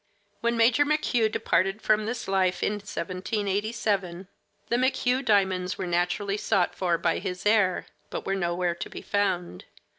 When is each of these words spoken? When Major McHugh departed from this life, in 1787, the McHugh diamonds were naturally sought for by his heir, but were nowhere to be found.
When 0.39 0.57
Major 0.57 0.83
McHugh 0.83 1.31
departed 1.31 1.79
from 1.79 2.07
this 2.07 2.27
life, 2.27 2.63
in 2.63 2.73
1787, 2.81 4.27
the 4.67 4.75
McHugh 4.77 5.23
diamonds 5.23 5.77
were 5.77 5.85
naturally 5.85 6.37
sought 6.37 6.73
for 6.73 6.97
by 6.97 7.19
his 7.19 7.45
heir, 7.45 7.85
but 8.09 8.25
were 8.25 8.33
nowhere 8.33 8.73
to 8.73 8.89
be 8.89 9.03
found. 9.03 9.65